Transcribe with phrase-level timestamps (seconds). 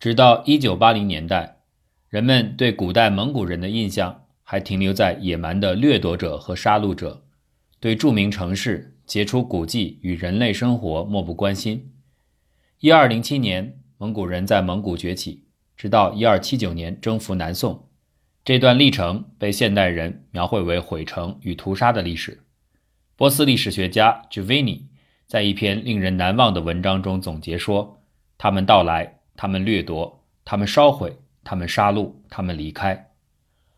[0.00, 1.56] 直到1980年代，
[2.08, 7.24] 人们对古代蒙古人的印象还停留在野蛮的掠夺者和杀戮者，
[7.80, 11.92] 对著名城市、杰出古迹与人类生活漠不关心。
[12.80, 17.88] 1207年，蒙古人在蒙古崛起，直到1279年征服南宋，
[18.44, 22.44] 这段历程被现代人描绘为毁城与屠杀的历史。
[23.16, 24.82] 波斯历史学家 Givini
[25.26, 28.00] 在一篇令人难忘的文章中总结说
[28.38, 33.12] ：“他们到来，他们掠夺，他们烧毁，他们杀戮，他们离开。”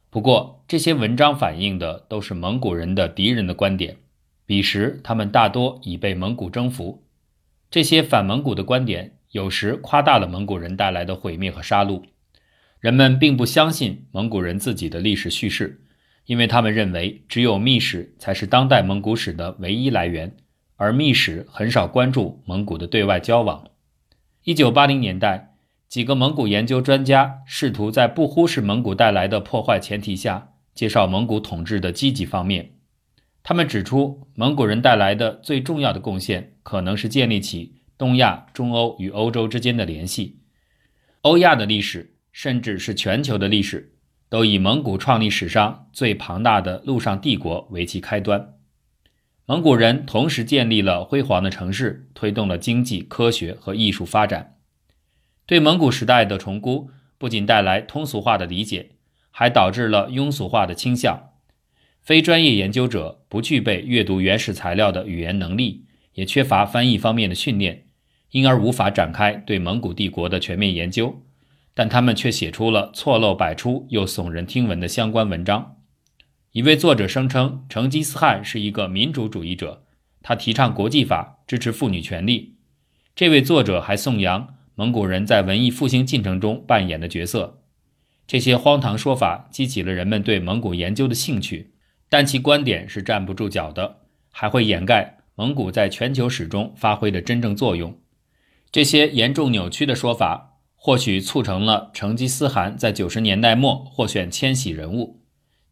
[0.08, 3.98] 不过，这些文章反映的都是蒙古人的敌人的观点。
[4.46, 7.04] 彼时，他们大多已被蒙古征服。
[7.70, 12.02] 这些反蒙古的观点有时夸大了蒙古人带来的毁灭和杀戮。
[12.80, 15.82] 人们并不相信蒙古人自己的历史叙事。
[16.26, 20.36] 因为他们认为，只有秘史才是当代蒙古史的唯一来源，
[20.76, 23.68] 而秘史很少关注蒙古的对外交往。
[24.44, 25.49] 一九八零年代，
[25.90, 32.76] 几个蒙古研究专家试图在不忽视蒙古带来的破坏前提下，介绍蒙古统治的积极方面。
[33.42, 40.38] 他们指出，蒙古人带来的最重要的贡献，可能是建立起东亚、中欧与欧洲之间的联系。
[41.22, 43.96] 欧亚的历史，甚至是全球的历史。
[44.28, 48.54] 都以蒙古创立史上最庞大的陆上帝国为其开端。
[49.44, 54.58] 蒙古人同时建立了辉煌的城市，推动了经济、科学和艺术发展。
[55.50, 58.90] 对蒙古时代的重估不仅带来通俗化的理解，
[59.32, 61.32] 还导致了庸俗化的倾向。
[62.00, 67.86] 非专业研究者不具备阅读原始材料的语言能力，也缺乏翻译方面的训练，
[68.30, 71.20] 因而无法展开对蒙古帝国的全面研究。
[71.74, 75.78] 但他们却写出了错漏百出又耸人听闻的相关文章。
[76.52, 79.82] 一位作者声称，成吉思汗是一个民主主义者，
[80.22, 82.54] 他提倡国际法，支持妇女权利。
[83.16, 87.64] 这位作者还颂扬蒙古人在文艺复兴进程中扮演的角色。
[88.26, 91.74] 这些荒唐说法激起了人们对蒙古研究的兴趣，
[92.08, 93.98] 但其观点是站不住脚的，
[94.30, 98.00] 还会掩盖蒙古在全球史中发挥的真正作用。
[98.72, 100.46] 这些严重扭曲的说法。
[100.82, 105.20] 或许促成了成吉思汗在九十年代末获选千禧人物。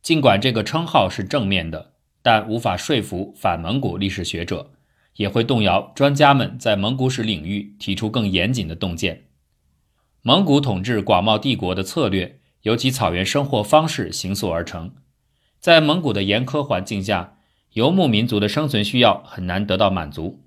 [0.03, 4.73] 尽管这个称号是正面的，但无法说服反蒙古历史学者，
[5.19, 9.25] 也会动摇专家们在蒙古史领域提出更严谨的洞见。
[10.23, 14.95] 蒙古统治广袤帝国的策略由其草原生活方式形塑而成。
[15.59, 17.37] 在蒙古的严苛环境下，
[17.73, 20.45] 游牧民族的生存需要很难得到满足。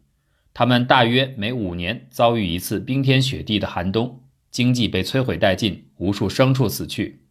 [0.53, 4.23] 他们大约每五年遭遇一次冰天雪地的寒冬。
[4.49, 7.23] 经济被摧毁殆尽，无数牲畜死去。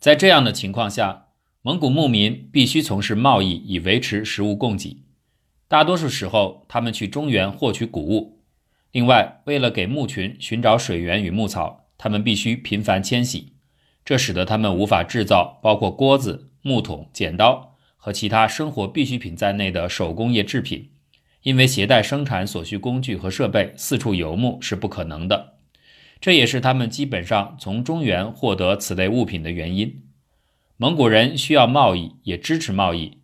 [0.00, 1.26] 在这样的情况下，
[1.62, 5.05] 蒙古牧民必须从事贸易以维持食物供给。
[5.68, 8.40] 大多数时候，他们去中原获取谷物。
[8.92, 13.52] 另外，为了给牧群寻找水源与牧草，他们必须频繁迁徙，
[14.04, 20.90] 这使得他们无法制造包括锅子、木桶、剪刀和其他生活必需品在内的手工业制品，
[21.42, 25.54] 因为携带生产所需工具和设备四处游牧是不可能的。
[26.20, 30.04] 这也是他们基本上从中原获得此类物品的原因。
[30.76, 33.18] 蒙古人需要贸易，也支持贸易。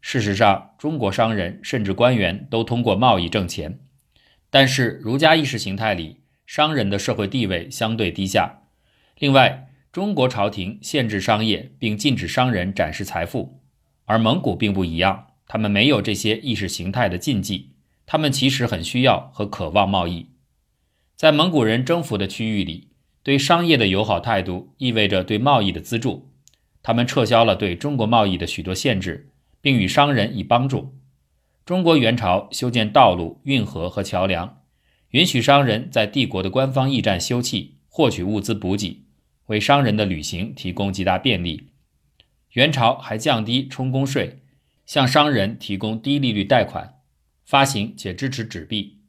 [0.00, 3.80] 事实上，中国商人甚至官员都通过贸易挣钱。
[4.50, 8.60] 但是，儒家意识形态里，商人的社会地位相对低下。
[9.18, 13.64] 另外，中国朝廷限制商业，并禁止商人展示财富，
[14.04, 17.72] 而蒙古并不一样，他们没有这些意识形态的禁忌。
[18.06, 20.28] 他们其实很需要和渴望贸易。
[21.16, 22.92] 在蒙古人征服的区域里，
[23.24, 26.30] 对商业的友好态度意味着对贸易的资助。
[26.80, 29.30] 他们撤销了对中国贸易的许多限制，
[29.66, 30.94] 并与商人以帮助。
[31.64, 34.62] 中国元朝修建道路、运河和桥梁，
[35.10, 39.06] 允许商人在帝国的官方驿站休憩，获取物资补给，
[39.46, 41.70] 为商人的旅行提供极大便利。
[42.52, 44.38] 元朝还降低充公税，
[44.84, 47.00] 向商人提供低利率贷款，
[47.44, 49.00] 发行且支持纸币。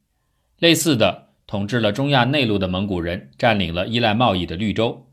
[0.58, 1.28] 类似的。
[1.46, 5.08] 统治了中亚内陆的蒙古人占领了依赖贸易的绿洲。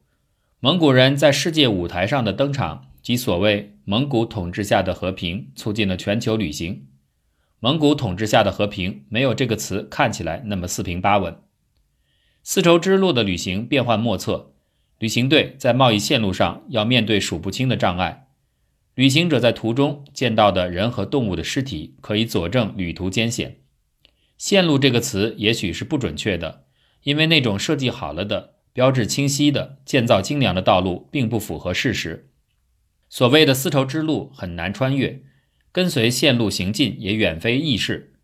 [0.59, 6.87] 蒙古人在世界舞台上的登场及所谓“蒙古统治下的和平”促进了全球旅行。
[7.61, 11.37] 蒙古统治下的和平没有这个词看起来那么四平八稳。
[12.43, 14.55] 丝绸之路的旅行变幻莫测，
[14.99, 18.29] 旅行队在贸易线路上要面对数不清的障碍。
[18.95, 23.59] 旅行者在途中见到的人和动物的尸体可以佐证旅途艰险。
[24.39, 26.65] 线路这个词也许是不准确的，
[27.03, 32.31] 因为那种设计好了的、标志清晰的、建造精良的道路并不符合事实。
[33.15, 35.23] 所谓的丝绸之路很难穿越，
[35.71, 38.15] 跟随线路行进也远非易事。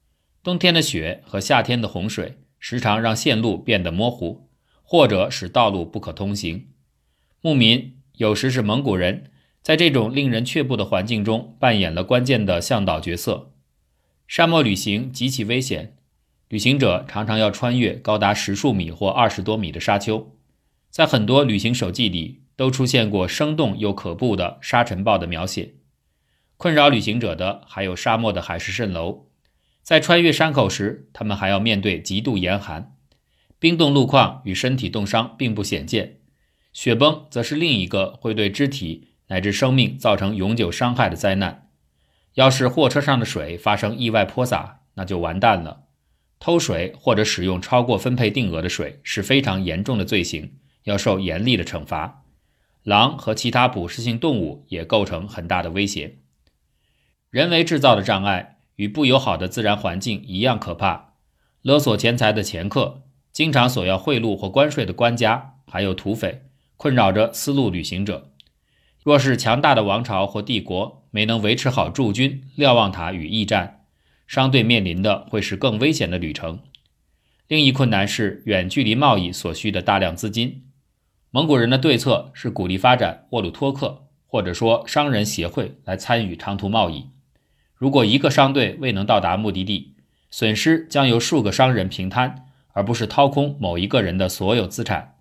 [0.43, 4.49] 冬天的雪和夏天的洪水时常让线路变得模糊，
[4.83, 6.71] 或者使道路不可通行。
[7.41, 9.31] 牧民有时是蒙古人，
[9.63, 13.53] 在这种令人却步的环境中扮演了关键的向导角色。
[14.27, 15.99] 沙漠旅行极其危险，
[16.49, 20.37] 旅行者常常要穿越高达十数米或二十多米的沙丘。
[20.91, 25.77] 在很多旅行手记里，都出现过生动又可怖的沙尘暴的描写。
[26.59, 29.29] 困扰旅行者的还有沙漠的海市蜃楼。
[29.83, 32.95] 在穿越山口时，他们还要面对极度严寒。
[33.59, 36.19] 冰冻路况与身体冻伤并不鲜见，
[36.75, 41.71] 雪崩则是另一个会对肢体乃至生命造成永久伤害的灾难。
[42.35, 45.85] 要是货车上的水发生意外泼洒，那就完蛋了。
[46.39, 52.19] 偷水或者使用超过分配定额的水是非常严重的罪行，要受严厉的惩罚。
[52.83, 56.19] 狼和其他捕食性动物也构成很大的威胁。
[57.31, 61.15] 人为制造的障碍与不友好的自然环境一样可怕。
[61.63, 66.43] 勒索钱财的掮客，经常索要贿赂或关税的官家，还有土匪，
[66.77, 68.33] 困扰着丝路旅行者。
[69.05, 73.85] 若是强大的王朝或帝国没能维持好驻军、瞭望塔与驿站，
[74.27, 76.61] 商队面临的会是更危险的旅程。
[77.47, 80.70] 另一困难是远距离贸易所需的大量资金。
[81.33, 87.11] 蒙古人的对策是鼓励发展沃鲁托克，或者说商人协会来参与长途贸易。
[87.77, 89.95] 如果一个商队未能到达目的地，
[90.29, 95.19] 损失将由数个商人平摊，而不是掏空某一个人的所有资产。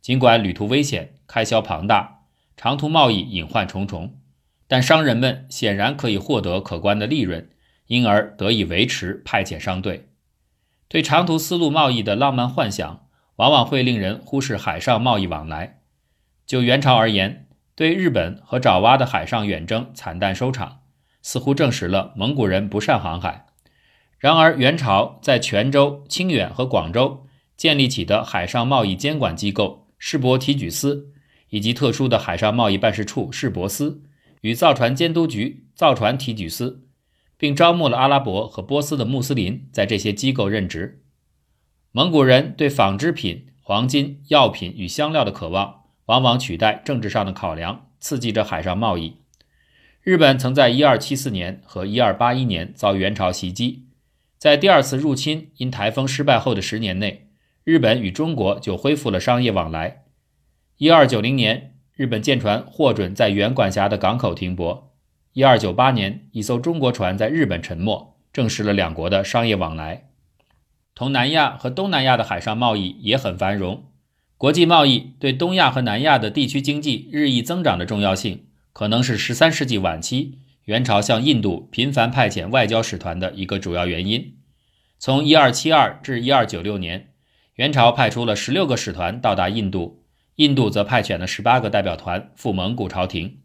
[0.00, 2.22] 尽管旅途危险、开销庞大，
[2.56, 4.18] 长途贸易隐患重重，
[4.66, 7.50] 但商人们显然可以获得可观的利润，
[7.88, 10.08] 因而得以维持派遣商队。
[10.88, 13.06] 对长途丝路贸易的浪漫幻想。
[13.42, 15.80] 往往会令人忽视海上贸易往来。
[16.46, 20.82] 就元朝而言，对日本和爪哇的海上远征惨淡收场，
[21.22, 23.46] 似乎证实了蒙古人不善航海。
[24.20, 31.08] 然而，元朝在泉州、清远和广州建立起的海上贸易监管机构世博提举司，
[31.48, 34.04] 以及特殊的海上贸易办事处世博司
[34.42, 36.86] 与造船监督局造船提举司，
[37.36, 41.01] 并招募了阿拉伯和波斯的穆斯林在这些机构任职。
[41.94, 49.18] 蒙古人对纺织品、黄金、药品与香料的渴望，往往取代政治上的考量，刺激着海上贸易。
[50.00, 53.84] 日本曾在1274年和1281年遭元朝袭击，
[54.38, 57.28] 在第二次入侵因台风失败后的十年内，
[57.62, 60.04] 日本与中国就恢复了商业往来。
[60.78, 64.94] 1290年，日本舰船获准在原管辖的港口停泊。
[65.34, 70.08] 1298年，一艘中国船在日本沉没，证实了两国的商业往来。
[70.94, 73.84] 同南亚和东南亚的海上贸易也很繁荣。
[74.36, 84.36] 国际贸易对东亚和南亚的地区经济日益增长的重要性，可能是十三世纪晚期元朝向印度频繁派遣外交使团的一个主要原因。
[84.98, 87.08] 从一二七二至一二九六年，
[87.54, 90.04] 元朝派出了十六个使团到达印度，
[90.36, 93.38] 印度则派遣了十八个代表团赴蒙古朝廷。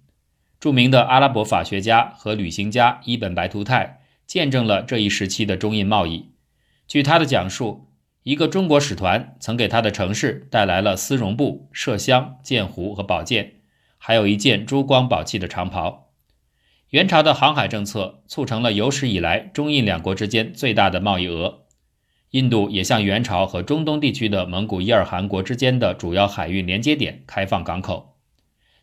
[0.59, 6.31] 著名的阿拉伯法学家和旅行家伊本·白图泰见证了这一时期的中印贸易。
[6.87, 7.89] 据他的讲述，
[8.23, 13.55] 一个中国使团曾给他的城市带来了丝绒布、麝香、剑壶和宝剑，
[13.97, 16.13] 还有一件珠光宝气的长袍。
[16.91, 21.65] 元朝的航海政策促成了有史以来中印两国之间最大的贸易额。
[22.31, 28.17] 印度也向元朝和中东地区的蒙古伊尔汗国之间的主要海运连接点开放港口。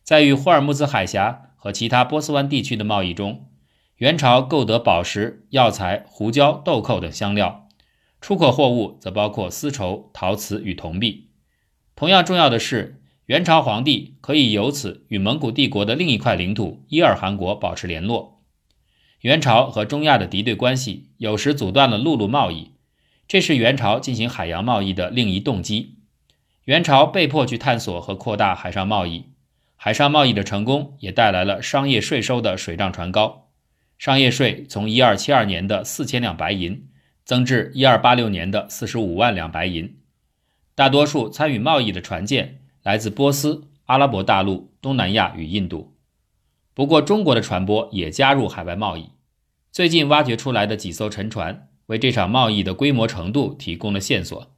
[0.03, 3.49] 在与霍尔木兹海峡和其他波斯湾地区的贸易中，
[3.97, 7.64] 元朝购得宝石、药材、胡椒、豆蔻等香料。
[8.25, 11.29] 出口货物则包括丝绸、陶瓷与铜币。
[11.95, 18.41] 同样重要的是，元朝皇帝可以由此与蒙古帝国的另一块领土伊尔汗国保持联络。
[19.21, 22.71] 元朝和中亚的敌对关系有时阻断了陆路贸易，
[23.29, 25.99] 这是元朝进行海洋贸易的另一动机。
[26.65, 29.27] 元朝被迫去探索和扩大海上贸易，
[29.77, 33.51] 海上贸易的成功也带来了商业税收的水涨船高。
[33.99, 36.89] 商业税从一二七二年的四千两白银。
[37.25, 39.97] 增至一二八六年的四十五万两白银。
[40.75, 45.95] 大多数参与贸易的船舰来自波斯、阿拉伯大陆、东南亚与印度。
[46.75, 49.11] 不过，中国的船舶也加入海外贸易。
[49.71, 54.51] 最近挖掘出来的几艘沉船为这场贸易的规模程度提供了线索。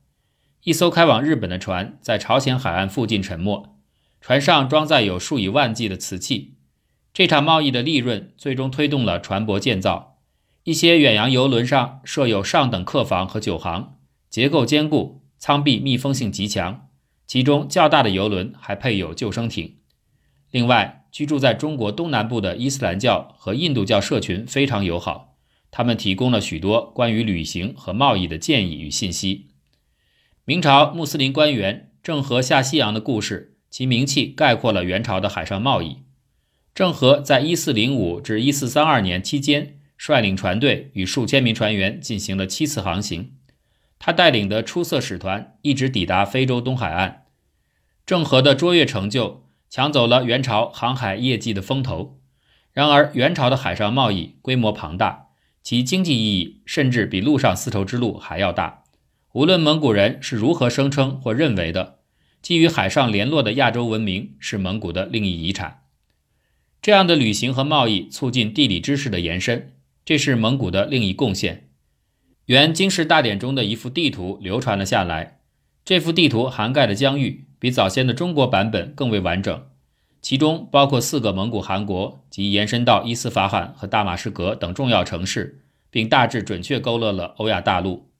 [0.62, 3.76] 一艘开往日本的船在朝鲜海岸附近沉没，
[4.20, 6.54] 船上装载有数以万计的瓷器。
[7.12, 10.15] 这场贸易的利润最终推动了船舶建造。
[10.66, 16.88] 一些远洋游轮上设有上等客房和酒行，结构坚固，舱壁密封性极强。
[17.24, 19.76] 其中较大的游轮还配有救生艇。
[20.50, 25.36] 另外，居住在中国东南部的伊斯兰教和印度教社群非常友好，
[25.70, 29.50] 他们提供了许多关于旅行和贸易的建议与信息。
[30.44, 35.98] 明朝穆斯林官员郑和下西洋的故事，其名气概括了元朝的海上贸易。
[36.74, 43.32] 郑和在1405至1432年期间，率领船队与数千名船员进行了七次航行。
[43.98, 47.24] 他带领的出色使团一直抵达非洲东海岸。
[48.04, 52.20] 郑和的卓越成就抢走了元朝航海业绩的风头。
[52.72, 55.28] 然而，元朝的海上贸易规模庞大，
[55.62, 58.84] 其经济意义甚至比陆上丝绸之路还要大。
[59.32, 62.00] 无论蒙古人是如何声称或认为的，
[62.42, 65.84] 基于海上联络的亚洲文明是蒙古的另一遗产。
[66.82, 69.72] 这样的旅行和贸易促进地理知识的延伸，
[70.06, 71.70] 这是蒙古的另一贡献。
[72.44, 75.40] 原《经世大典》中的一幅地图流传了下来，
[75.84, 79.66] 这幅地图涵盖的疆域比早先的中国版本更为完整，
[80.22, 88.12] 其中包括四个蒙古汗国及延伸到伊斯法罕和大马士革等重要城市，并大致准确勾勒了欧亚大陆。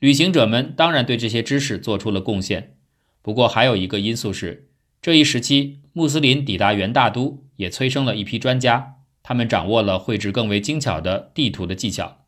[0.00, 2.74] 旅行者们当然对这些知识做出了贡献，
[3.22, 4.68] 不过还有一个因素是，
[5.00, 7.44] 这一时期穆斯林抵达元大都。
[7.56, 12.26] 也催生了一批专家，他们掌握了绘制更为精巧的地图的技巧，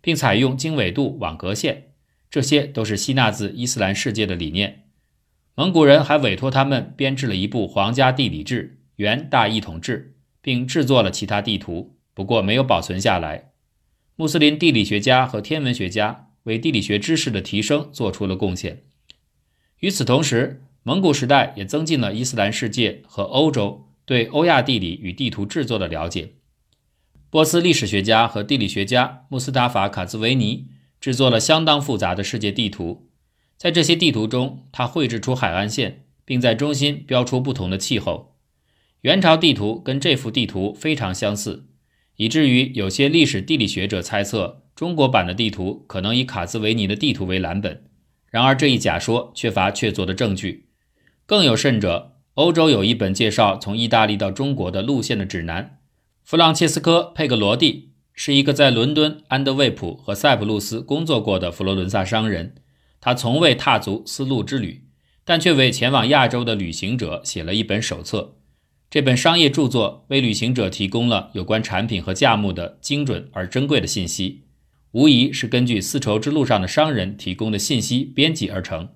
[0.00, 1.92] 并采用经纬度网格线，
[2.28, 4.82] 这些都是吸纳自伊斯兰世界的理念。
[5.54, 8.64] 蒙古人还委托他们编制了一部《皇家地理志》
[8.96, 13.52] 《元大一统志》，并制作了其他地图，不过没有保存下来。
[14.16, 18.82] 穆斯林地理学家和天文学家为地理学知识的提升做出了贡献。
[19.78, 23.91] 与此同时，蒙古时代也增进了伊斯兰世界和欧洲。
[24.04, 26.32] 对欧亚地理与地图制作的了解，
[27.30, 30.68] 波斯历史学家和地理学家穆斯塔法·卡兹维尼
[31.00, 33.08] 制作了相当复杂的世界地图。
[33.56, 38.36] 在这些地图中，他绘制出海岸线，并在中心标出不同的气候。
[39.02, 41.68] 元朝地图跟这幅地图非常相似，
[42.16, 47.84] 以至于有些历史地理学者猜测中国版的地图可能以卡兹维尼的地图为蓝本。
[48.30, 50.68] 然而，这一假说缺乏确凿的证据。
[51.24, 52.11] 更有甚者。
[52.34, 55.78] 欧洲有一本介绍从意大利到中国的路线的指南。
[56.24, 62.54] 弗朗切斯科·佩格罗蒂是一个在伦敦、安德卫普和塞浦路斯工作过的佛罗伦萨商人。
[63.02, 64.86] 他从未踏足丝路之旅，
[65.24, 68.36] 但却为前往亚洲的旅行者写了一本手册。
[68.88, 74.44] 这本商业著作为旅行者提供了有关产品和价目的精准而珍贵的信息，
[74.92, 78.88] 无疑是根据丝绸之路上的商人提供的信息编辑而成。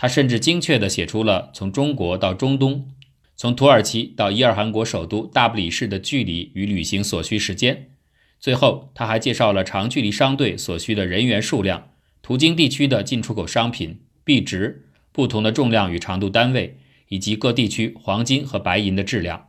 [0.00, 2.88] 他甚至精确地写出了从中国到中东，
[3.36, 7.90] 从土耳其到伊尔汗国首都大不里士的距离与旅行所需时间。
[8.38, 11.90] 最后，他还介绍了长距离商队所需的人员数量、
[12.22, 16.78] 途经地区的进出口商品、币值、不同的重量与长度单位，
[17.08, 19.48] 以及各地区黄金和白银的质量。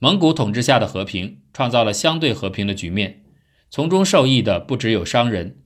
[0.00, 3.22] 蒙古统治下的和平创造了相对和平的局面，
[3.70, 5.58] 从中受益的不只有商人，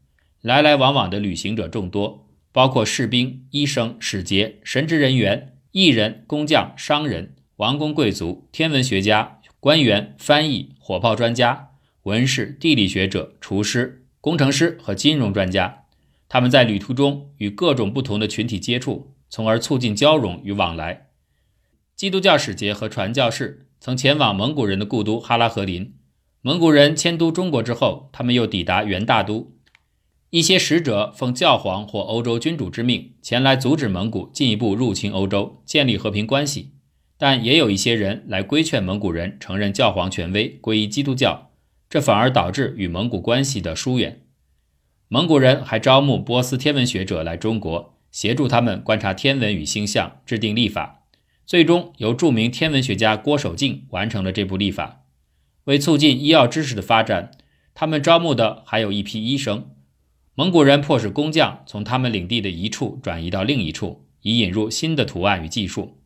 [0.43, 2.27] 来来往往的旅行者众多。
[2.52, 11.71] 包括士兵、医生、使节、神职人员、艺人、工匠、商人、王公贵族、天文学家、官员、翻译、火炮专家、
[12.04, 15.85] 文士、地理学者、厨师、工程师和金融专家。
[16.28, 21.09] 他们在旅途中与各种不同的群体接触，从而促进交融与往来。
[21.95, 25.95] 基督教使节和传教士曾前往蒙古人的故都哈拉和林。
[26.40, 29.52] 蒙古人迁都中国之后，他们又抵达元大都。
[30.31, 36.71] 一些使者奉教皇或欧洲君主之命前来阻止蒙古进一步入侵欧洲，建立和平关系，
[37.19, 41.51] 但也有一些人来规劝蒙古人承认教皇权威，皈依基督教，
[41.89, 44.23] 这反而导致与蒙古关系的疏远。
[45.09, 51.03] 蒙古人还招募波斯天文学者来中国，协助他们观察天文与星象，制定历法。
[51.45, 55.03] 最终由著名天文学家郭守敬完成了这部历法。
[55.65, 57.33] 为促进医药知识的发展，
[57.75, 59.71] 他们招募的还有一批医生。
[60.35, 65.99] 蒙古人迫使工匠从他们领地的一处转移到另一处，以引入新的图案与技术。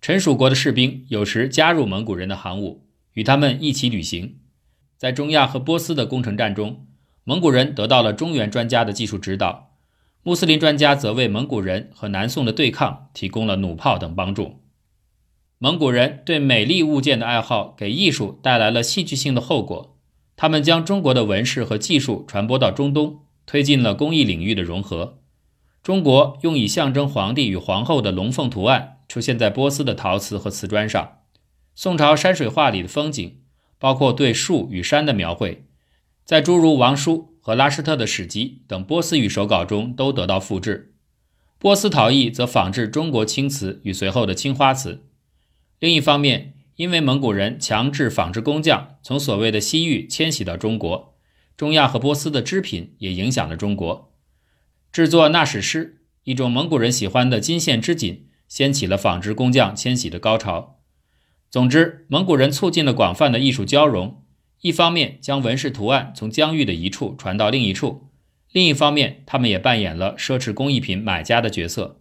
[0.00, 4.38] 陈蜀国的士兵有时加入蒙古人的行伍，与他们一起旅行。
[4.98, 6.86] 在中亚和波斯的攻城战中，
[7.24, 9.70] 蒙古人得到了中原专家的技术指导，
[10.22, 14.60] 穆斯林专家则为蒙古人和南宋的对抗提供了弩炮等帮助。
[15.58, 19.98] 蒙古人对美丽物件的爱好给艺术带来了戏剧性的后果，
[20.36, 23.23] 他们将中国的纹饰和技术传播到中东。
[23.46, 25.20] 推进了工艺领域的融合。
[25.82, 31.18] 中国用以象征皇帝与皇后的龙凤图案出现在波斯的陶瓷和瓷砖上。
[31.74, 33.40] 宋朝山水画里的风景，
[33.78, 35.66] 包括对树与山的描绘，
[36.24, 40.94] 在诸如王叔和拉施特的史籍等波斯语手稿中都得到复制。
[41.58, 45.04] 波斯陶艺则仿制中国青瓷与随后的青花瓷。
[45.80, 51.13] 另一方面，因为蒙古人强制仿制工匠从所谓的西域迁徙到中国。
[51.56, 54.12] 中亚和波斯的织品也影响了中国。
[54.92, 60.80] 制作纳史诗，一种蒙古人喜欢的金线织锦，掀起了纺织工匠迁徙的高潮。
[61.50, 64.22] 总之，蒙古人促进了广泛的艺术交融，
[64.62, 68.08] 一方面将纹饰图案从疆域的一处传到另一处，
[68.50, 72.00] 另一方面，他们也扮演了奢侈工艺品买家的角色。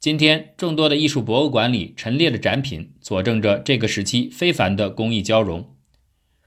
[0.00, 5.71] 今天，众多的艺术博物馆里陈列的展品，佐证着这个时期非凡的工艺交融。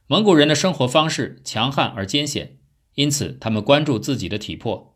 [0.08, 2.58] 蒙古人的生活方式强悍而艰险，
[2.94, 4.96] 因此他们关注自己的体魄。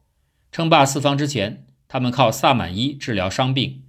[0.51, 3.81] 称霸四方之前，他们靠萨满医治疗伤病；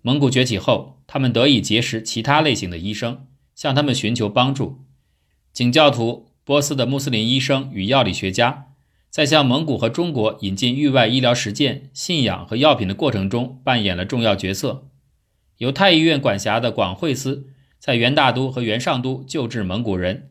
[0.00, 4.84] 蒙古崛起后，他们得以结识其他类型的医生，向他们寻求帮助。
[5.52, 8.68] 景教徒、波斯的穆斯林医生与药理学家。
[9.10, 14.88] 在向蒙古和中国引进域外医疗实践、信仰和药品的过程中，扮演了重要角色。
[15.56, 17.48] 由太医院管辖的广惠司
[17.80, 20.29] 在元大都和元上都救治蒙古人，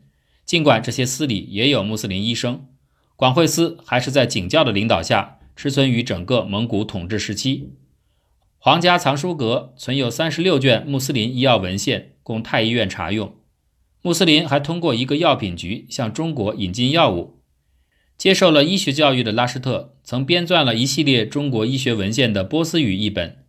[0.50, 2.66] 尽管这些司里也有穆斯林医生，
[3.14, 7.74] 广惠司还是在景教的领导下持存于整个蒙古统治时期。
[8.58, 13.36] 皇家藏书阁存有三十六卷穆斯林医药文献，供太医院查用。
[14.02, 17.38] 穆斯林还通过一个药品局向中国引进药物。
[18.18, 23.44] 接受了医学教育的拉什特曾编撰了一系列中国医学文献的波斯语译本。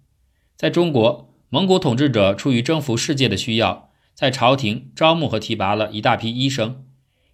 [0.56, 6.86] 在中国，蒙古统治者出于征服世界的需要，在朝廷招募和提拔了一大批医生。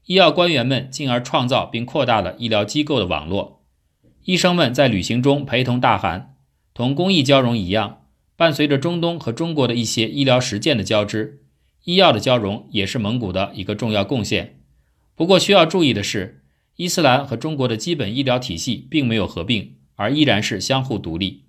[0.07, 3.63] 医药官员们进而创造并扩大了医疗机构的网络。
[4.23, 6.35] 医生们在旅行中陪同大汗，
[6.73, 8.01] 同工艺交融一样，
[8.35, 11.43] 伴随着中东和中国的一些医疗实践的交织，
[11.83, 14.59] 医药的交融也是蒙古的一个重要贡献。
[15.15, 16.43] 不过需要注意的是。
[16.79, 21.45] 伊斯兰和中国的基本医疗体系并没有合并，而依然是相互独立。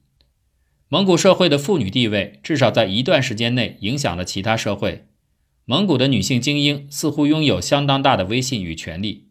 [0.88, 5.07] 蒙古社会的妇女地位至少在一段时间内影响了其他社会。
[5.70, 9.26] 蒙古的女性精英似乎拥有相当大的威信与权力，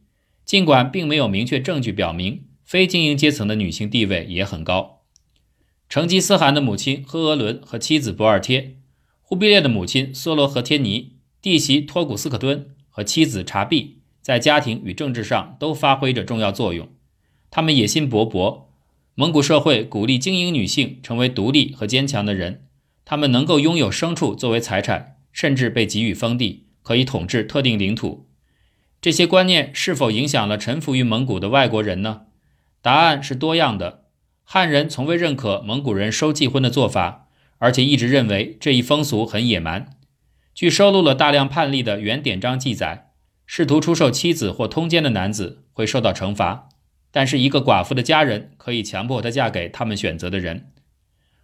[0.45, 4.99] 尽管并没有明确证据表明非精英阶层的女性地位也很高。
[5.89, 8.75] 成吉思汗的母亲赫额伦和妻子博尔贴，
[9.23, 13.97] 忽必烈的母亲梭罗和天尼，弟媳托古斯可敦和妻子察必。
[14.21, 16.87] 在家庭与政治上都发挥着重要作用。
[17.49, 18.65] 他们野心勃勃。
[19.15, 22.67] 蒙古社会鼓励精英女性成为独立和坚强的人。
[23.05, 28.27] 她们能够拥有牲畜作为财产，甚至被给予封地，可以统治特定领土。
[28.99, 32.21] 这些观念是否影响了臣服于蒙古的外国人呢？
[32.81, 34.05] 答案是多样的。
[34.43, 37.27] 汉人从未认可蒙古人收继婚的做法，
[37.59, 39.91] 而且一直认为这一风俗很野蛮。
[40.55, 43.11] 据收录了大量判例的原典章记载。
[43.45, 46.67] 试图出售妻子或通奸的男子会受到惩罚，
[47.11, 50.71] 但是一个寡妇的家人可以强迫她嫁给他们选择的人。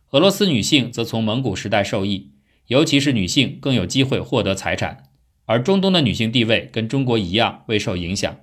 [0.09, 2.32] 俄罗斯女性则从蒙古时代受益，
[2.67, 5.09] 尤其是女性更有机会获得财产，
[5.45, 8.37] 而中东的女性地位跟中国一样未受影响。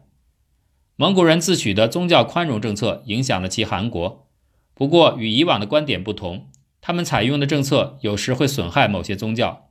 [0.96, 4.28] 蒙古人自诩的宗教宽容政策影响了其韩国，
[4.74, 6.50] 不过与以往的观点不同，
[6.82, 9.70] 他们采用的政策有时会损害某些宗教。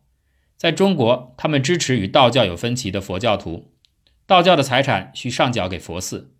[0.57, 3.71] 在中国，他们支持与道教有分歧的佛教徒。
[4.25, 6.33] 道教的财产需上缴给佛寺。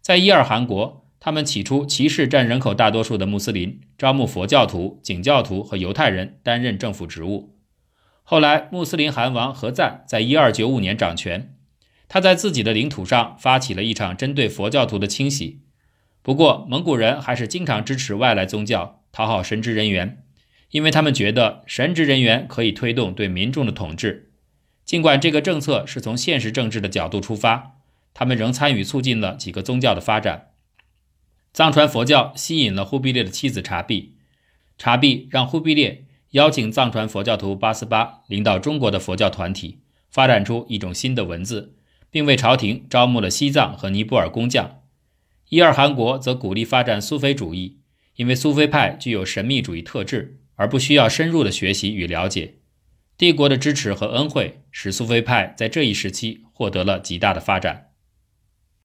[0.00, 7.58] 在伊尔汗国，他们起初歧视占人口大多数的穆斯林，招募佛教徒、景教徒和犹太人担任政府职务。
[8.22, 11.54] 后来，穆斯林汗王何赞在一二九五年掌权，
[12.08, 15.60] 他在自己的领土上发起了一场针对佛教徒的清洗。
[16.22, 20.22] 不过，蒙古人还是经常支持外来宗教，讨好神职人员，
[20.70, 24.30] 因为他们觉得神职人员可以推动对民众的统治。
[24.86, 27.76] 尽管这个政策是从现实政治的角度出发，
[28.14, 30.46] 他们仍参与促进了几个宗教的发展。
[31.52, 34.14] 藏传佛教吸引了忽必烈的妻子察必，
[34.78, 41.74] 察必让忽必烈邀请藏传佛教徒八思巴领导中国的佛教团体，发展出一种新的文字，
[42.08, 44.82] 并为朝廷招募了西藏和尼泊尔工匠。
[45.48, 47.80] 伊尔汗国则鼓励发展苏菲主义，
[48.14, 52.54] 因为苏菲派具有神秘主义特质，而不需要深入的学习与了解。
[53.18, 57.89] 帝国的支持和恩惠使苏菲派在这一时期获得了极大的发展。